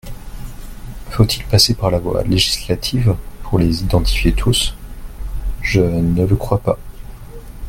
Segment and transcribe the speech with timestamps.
[1.11, 4.73] Faut-il passer par la voie législative pour les identifier tous?
[5.61, 6.79] Je ne le crois pas.